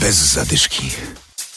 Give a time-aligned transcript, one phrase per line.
[0.00, 0.90] Bez zadyszki.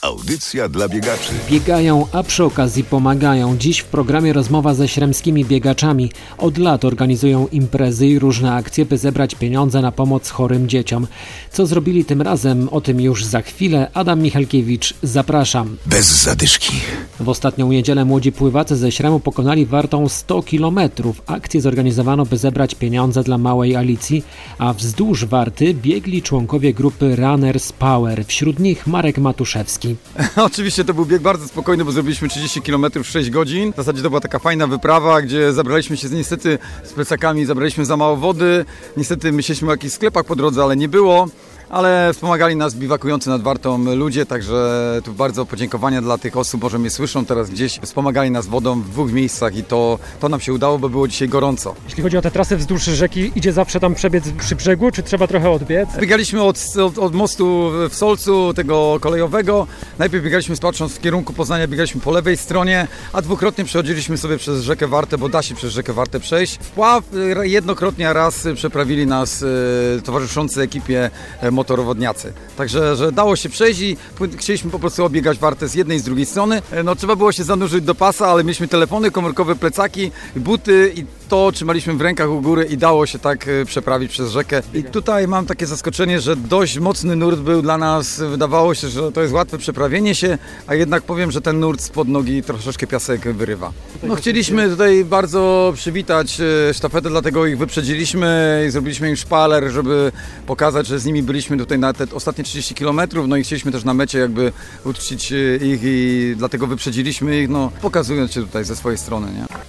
[0.02, 1.34] Audycja dla biegaczy.
[1.50, 3.58] Biegają, a przy okazji pomagają.
[3.58, 6.12] Dziś w programie rozmowa ze śremskimi biegaczami.
[6.38, 11.08] Od lat organizują imprezy i różne akcje, by zebrać pieniądze na pomoc chorym dzieciom.
[11.52, 13.92] Co zrobili tym razem, o tym już za chwilę.
[13.94, 15.78] Adam Michalkiewicz, zapraszam.
[15.86, 16.74] Bez zadyszki.
[17.20, 21.22] W ostatnią niedzielę młodzi pływacy ze Śremu pokonali wartą 100 kilometrów.
[21.26, 24.24] Akcję zorganizowano, by zebrać pieniądze dla małej Alicji,
[24.58, 28.26] a wzdłuż warty biegli członkowie grupy Runners Power.
[28.26, 29.91] Wśród nich Marek Matuszewski.
[30.36, 33.74] Oczywiście to był bieg bardzo spokojny, bo zrobiliśmy 30 km w 6 godzin.
[33.74, 37.98] W zasadzie to była taka fajna wyprawa, gdzie zabraliśmy się niestety z plecakami, zabraliśmy za
[37.98, 38.66] mało wody.
[38.98, 41.28] Niestety myśleliśmy o jakichś sklepach po drodze, ale nie było
[41.72, 46.80] ale wspomagali nas biwakujący nad Wartą ludzie, także tu bardzo podziękowania dla tych osób, może
[46.80, 50.54] mnie słyszą teraz gdzieś, wspomagali nas wodą w dwóch miejscach i to, to nam się
[50.54, 51.76] udało, bo było dzisiaj gorąco.
[51.86, 55.28] Jeśli chodzi o te trasy wzdłuż rzeki, idzie zawsze tam przebiec przy brzegu, czy trzeba
[55.28, 55.90] trochę odbiec?
[56.00, 59.68] Biegaliśmy od, od, od mostu w Solcu, tego kolejowego.
[60.00, 64.64] Najpierw biegaliśmy patrząc w kierunku Poznania, biegaliśmy po lewej stronie, a dwukrotnie przechodziliśmy sobie przez
[64.64, 66.58] rzekę Wartę, bo da się przez rzekę Wartę przejść.
[66.62, 67.04] Wpław
[67.42, 71.10] jednokrotnie raz przeprawili nas e, towarzyszący ekipie
[71.42, 72.34] e, motorowodniacy.
[72.62, 73.98] Także że dało się przejść i
[74.38, 76.62] chcieliśmy po prostu obiegać wartę z jednej i z drugiej strony.
[76.72, 81.06] E, no trzeba było się zanurzyć do pasa, ale mieliśmy telefony, komórkowe plecaki, buty i
[81.30, 84.62] to trzymaliśmy w rękach u góry i dało się tak e, przeprawić przez rzekę.
[84.74, 88.20] I tutaj mam takie zaskoczenie, że dość mocny nurt był dla nas.
[88.20, 90.38] Wydawało się, że to jest łatwe przeprawienie się,
[90.68, 93.72] a jednak powiem, że ten nurt spod nogi troszeczkę piasek wyrywa.
[94.04, 100.12] No chcieliśmy tutaj bardzo przywitać e, sztafetę, dlatego ich wyprzedziliśmy i zrobiliśmy im szpaler, żeby
[100.48, 103.72] pokazać, że z nimi byliśmy byliśmy tutaj na te ostatnie 30 km, no i chcieliśmy
[103.72, 104.52] też na mecie jakby
[104.86, 109.61] uczcić e, ich i dlatego wyprzedziliśmy ich, no pokazując się tutaj ze swojej strony, nie?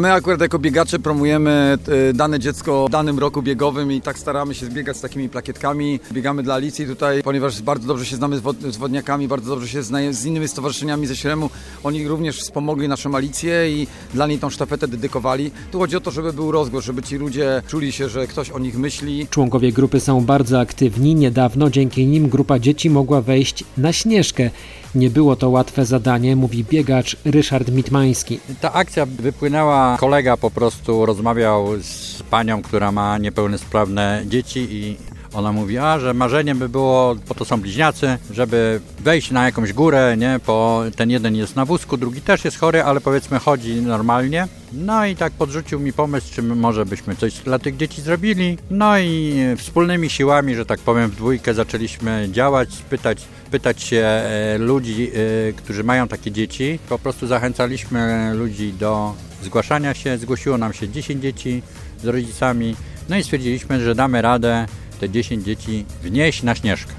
[0.00, 1.78] My akurat jako biegacze promujemy
[2.10, 6.00] e, dane dziecko w danym roku biegowym i tak staramy się zbiegać z takimi plakietkami.
[6.12, 8.40] Biegamy dla Alicji tutaj, ponieważ bardzo dobrze się znamy
[8.70, 11.50] z wodniakami, bardzo dobrze się znamy z innymi stowarzyszeniami ze Śremu.
[11.84, 15.50] Oni również wspomogli naszą Alicję i dla niej tą sztafetę dedykowali.
[15.70, 18.58] Tu chodzi o to, żeby był rozgłos, żeby ci ludzie czuli się, że ktoś o
[18.58, 19.26] nich myśli.
[19.30, 21.14] Członkowie grupy są bardzo aktywni.
[21.14, 24.50] Niedawno dzięki nim grupa dzieci mogła wejść na Śnieżkę.
[24.94, 28.40] Nie było to łatwe zadanie, mówi biegacz Ryszard Mitmański.
[28.60, 34.96] Ta akcja wypłynęła, kolega po prostu rozmawiał z panią, która ma niepełnosprawne dzieci i
[35.34, 39.72] ona mówi, a że marzeniem by było, bo to są bliźniacy, żeby wejść na jakąś
[39.72, 43.82] górę, nie, bo ten jeden jest na wózku, drugi też jest chory, ale powiedzmy chodzi
[43.82, 44.48] normalnie.
[44.72, 48.58] No i tak podrzucił mi pomysł, czy może byśmy coś dla tych dzieci zrobili.
[48.70, 54.58] No i wspólnymi siłami, że tak powiem, w dwójkę zaczęliśmy działać, pytać, pytać się e,
[54.58, 55.10] ludzi,
[55.48, 56.78] e, którzy mają takie dzieci.
[56.88, 60.18] Po prostu zachęcaliśmy ludzi do zgłaszania się.
[60.18, 61.62] Zgłosiło nam się 10 dzieci
[62.02, 62.76] z rodzicami.
[63.08, 64.66] No i stwierdziliśmy, że damy radę
[65.00, 66.92] te 10 dzieci wnieść na Śnieżkę.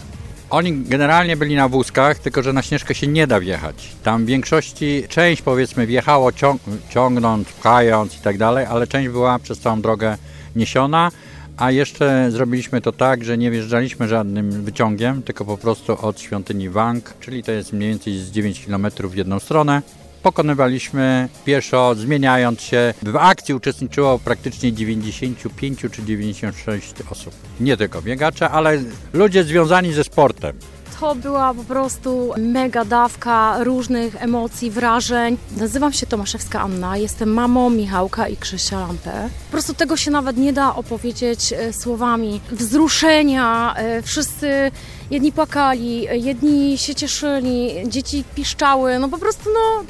[0.50, 3.91] Oni generalnie byli na wózkach, tylko że na Śnieżkę się nie da wjechać.
[4.03, 9.40] Tam w większości część powiedzmy wjechało ciąg ciągnąc, pchając i tak dalej, ale część była
[9.40, 10.18] przez całą drogę
[10.56, 11.12] niesiona.
[11.58, 16.69] A jeszcze zrobiliśmy to tak, że nie wjeżdżaliśmy żadnym wyciągiem, tylko po prostu od świątyni
[16.69, 19.81] Wang, czyli to jest mniej więcej z 9 km w jedną stronę
[20.23, 22.93] pokonywaliśmy pieszo, zmieniając się.
[23.03, 27.33] W akcji uczestniczyło praktycznie 95 czy 96 osób.
[27.59, 28.79] Nie tylko biegacze, ale
[29.13, 30.57] ludzie związani ze sportem.
[31.01, 35.37] To była po prostu mega dawka różnych emocji, wrażeń.
[35.57, 39.29] Nazywam się Tomaszewska Anna, jestem mamą Michałka i Krzysia Lampę.
[39.45, 42.41] Po prostu tego się nawet nie da opowiedzieć e, słowami.
[42.51, 44.71] Wzruszenia, e, wszyscy
[45.11, 49.83] jedni płakali, jedni się cieszyli, dzieci piszczały, no po prostu no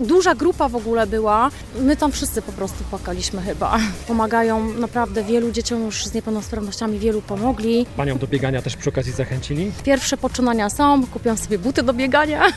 [0.00, 1.50] duża grupa w ogóle była.
[1.80, 3.78] My tam wszyscy po prostu płakaliśmy chyba.
[4.08, 7.86] Pomagają naprawdę wielu dzieciom już z niepełnosprawnościami, wielu pomogli.
[7.96, 9.72] Panią do biegania też przy okazji zachęcili?
[9.84, 12.42] Pierwsze poczynania są, kupiłam sobie buty do biegania.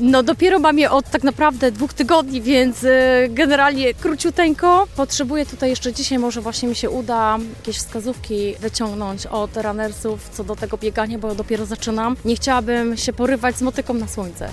[0.00, 2.88] No dopiero mam je od tak naprawdę dwóch tygodni, więc y,
[3.30, 4.86] generalnie króciuteńko.
[4.96, 10.44] Potrzebuję tutaj jeszcze dzisiaj, może właśnie mi się uda jakieś wskazówki wyciągnąć od runnersów co
[10.44, 12.16] do tego biegania, bo dopiero zaczynam.
[12.24, 14.48] Nie chciałabym się porywać z motyką na słońce.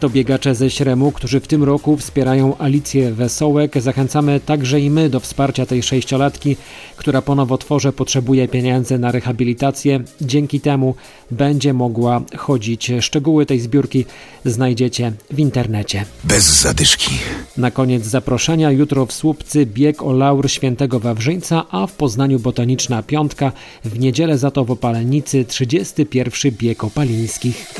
[0.00, 3.80] To biegacze ze Śremu, którzy w tym roku wspierają Alicję Wesołek.
[3.80, 6.56] Zachęcamy także i my do wsparcia tej sześciolatki,
[6.96, 10.00] która po nowotworze potrzebuje pieniędzy na rehabilitację.
[10.20, 10.94] Dzięki temu
[11.30, 12.92] będzie mogła chodzić.
[13.00, 14.04] Szczegóły tej zbiórki
[14.50, 16.04] znajdziecie w internecie.
[16.24, 17.10] Bez zadyszki.
[17.56, 23.02] Na koniec zaproszenia jutro w Słupcy bieg o laur świętego Wawrzyńca, a w Poznaniu Botaniczna
[23.02, 23.52] Piątka,
[23.84, 27.74] w niedzielę za to w Opalenicy 31 bieg opalińskich.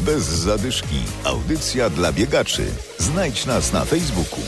[0.00, 0.96] Bez zadyszki.
[1.24, 2.62] Audycja dla biegaczy.
[2.98, 4.40] Znajdź nas na Facebooku.